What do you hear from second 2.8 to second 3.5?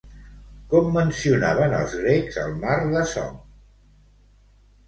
d'Azov?